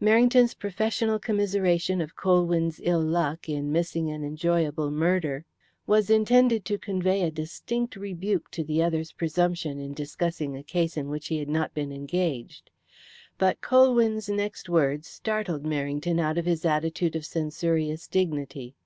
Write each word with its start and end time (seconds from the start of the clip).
Merrington's 0.00 0.54
professional 0.54 1.18
commiseration 1.18 2.00
of 2.00 2.14
Colwyn's 2.14 2.80
ill 2.84 3.00
luck 3.02 3.48
in 3.48 3.72
missing 3.72 4.08
an 4.10 4.22
enjoyable 4.22 4.92
murder 4.92 5.44
was 5.88 6.08
intended 6.08 6.64
to 6.66 6.78
convey 6.78 7.22
a 7.24 7.32
distinct 7.32 7.96
rebuke 7.96 8.48
to 8.52 8.62
the 8.62 8.80
other's 8.80 9.10
presumption 9.10 9.80
in 9.80 9.92
discussing 9.92 10.56
a 10.56 10.62
case 10.62 10.96
in 10.96 11.08
which 11.08 11.26
he 11.26 11.38
had 11.38 11.48
not 11.48 11.74
been 11.74 11.90
engaged. 11.90 12.70
But 13.38 13.60
Colwyn's 13.60 14.28
next 14.28 14.68
words 14.68 15.08
startled 15.08 15.64
Merrington 15.64 16.20
out 16.20 16.38
of 16.38 16.46
his 16.46 16.64
attitude 16.64 17.16
of 17.16 17.26
censorious 17.26 18.06
dignity. 18.06 18.76